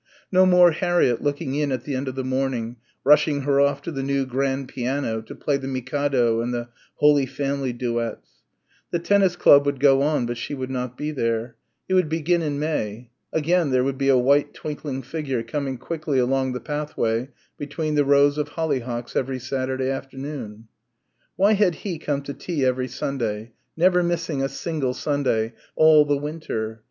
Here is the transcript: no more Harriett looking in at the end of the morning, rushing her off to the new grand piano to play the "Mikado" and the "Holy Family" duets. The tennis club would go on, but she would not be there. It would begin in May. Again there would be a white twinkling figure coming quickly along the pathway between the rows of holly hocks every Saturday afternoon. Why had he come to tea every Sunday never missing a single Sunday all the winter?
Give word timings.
no 0.31 0.47
more 0.47 0.71
Harriett 0.71 1.21
looking 1.21 1.53
in 1.53 1.71
at 1.71 1.83
the 1.83 1.93
end 1.95 2.07
of 2.07 2.15
the 2.15 2.23
morning, 2.23 2.75
rushing 3.03 3.41
her 3.41 3.61
off 3.61 3.83
to 3.83 3.91
the 3.91 4.01
new 4.01 4.25
grand 4.25 4.67
piano 4.67 5.21
to 5.21 5.35
play 5.35 5.57
the 5.57 5.67
"Mikado" 5.67 6.41
and 6.41 6.51
the 6.51 6.69
"Holy 6.95 7.27
Family" 7.27 7.71
duets. 7.71 8.27
The 8.89 8.97
tennis 8.97 9.35
club 9.35 9.63
would 9.67 9.79
go 9.79 10.01
on, 10.01 10.25
but 10.25 10.37
she 10.39 10.55
would 10.55 10.71
not 10.71 10.97
be 10.97 11.11
there. 11.11 11.55
It 11.87 11.93
would 11.93 12.09
begin 12.09 12.41
in 12.41 12.57
May. 12.57 13.11
Again 13.31 13.69
there 13.69 13.83
would 13.83 13.99
be 13.99 14.09
a 14.09 14.17
white 14.17 14.55
twinkling 14.55 15.03
figure 15.03 15.43
coming 15.43 15.77
quickly 15.77 16.17
along 16.17 16.53
the 16.53 16.59
pathway 16.59 17.29
between 17.59 17.93
the 17.93 18.03
rows 18.03 18.39
of 18.39 18.47
holly 18.47 18.79
hocks 18.79 19.15
every 19.15 19.37
Saturday 19.37 19.91
afternoon. 19.91 20.67
Why 21.35 21.53
had 21.53 21.75
he 21.75 21.99
come 21.99 22.23
to 22.23 22.33
tea 22.33 22.65
every 22.65 22.87
Sunday 22.87 23.51
never 23.77 24.01
missing 24.01 24.41
a 24.41 24.49
single 24.49 24.95
Sunday 24.95 25.53
all 25.75 26.05
the 26.05 26.17
winter? 26.17 26.79